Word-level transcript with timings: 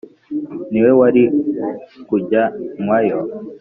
niwe 0.71 0.91
wari 0.99 1.23
kujyanwayo. 2.07 3.19